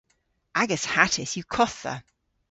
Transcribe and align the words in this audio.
Agas 0.61 0.85
hattys 0.93 1.31
yw 1.37 1.45
kottha. 1.55 1.93